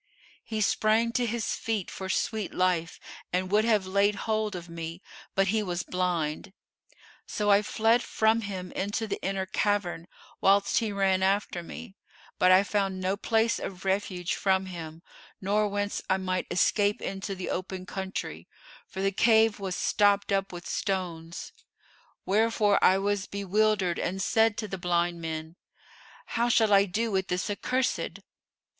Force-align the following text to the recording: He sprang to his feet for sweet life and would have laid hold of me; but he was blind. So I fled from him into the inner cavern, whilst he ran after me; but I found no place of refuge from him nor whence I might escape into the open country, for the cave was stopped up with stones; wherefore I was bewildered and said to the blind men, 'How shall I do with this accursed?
He 0.43 0.61
sprang 0.61 1.11
to 1.11 1.27
his 1.27 1.53
feet 1.53 1.91
for 1.91 2.09
sweet 2.09 2.55
life 2.55 2.99
and 3.31 3.51
would 3.51 3.65
have 3.65 3.85
laid 3.85 4.15
hold 4.25 4.55
of 4.55 4.67
me; 4.67 5.03
but 5.35 5.49
he 5.49 5.61
was 5.61 5.83
blind. 5.83 6.53
So 7.27 7.51
I 7.51 7.61
fled 7.61 8.01
from 8.01 8.41
him 8.41 8.71
into 8.71 9.05
the 9.05 9.21
inner 9.21 9.45
cavern, 9.45 10.07
whilst 10.41 10.79
he 10.79 10.91
ran 10.91 11.21
after 11.21 11.61
me; 11.61 11.97
but 12.39 12.51
I 12.51 12.63
found 12.63 12.99
no 12.99 13.15
place 13.15 13.59
of 13.59 13.85
refuge 13.85 14.33
from 14.33 14.65
him 14.65 15.03
nor 15.39 15.67
whence 15.67 16.01
I 16.09 16.17
might 16.17 16.47
escape 16.49 16.99
into 16.99 17.35
the 17.35 17.51
open 17.51 17.85
country, 17.85 18.47
for 18.87 19.01
the 19.03 19.11
cave 19.11 19.59
was 19.59 19.75
stopped 19.75 20.31
up 20.31 20.51
with 20.51 20.65
stones; 20.65 21.53
wherefore 22.25 22.83
I 22.83 22.97
was 22.97 23.27
bewildered 23.27 23.99
and 23.99 24.19
said 24.19 24.57
to 24.57 24.67
the 24.67 24.79
blind 24.79 25.21
men, 25.21 25.57
'How 26.25 26.49
shall 26.49 26.73
I 26.73 26.85
do 26.85 27.11
with 27.11 27.27
this 27.27 27.51
accursed? 27.51 28.21